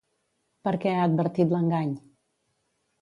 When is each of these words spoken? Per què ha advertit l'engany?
Per 0.67 0.71
què 0.85 0.93
ha 0.95 1.03
advertit 1.09 1.53
l'engany? 1.57 1.93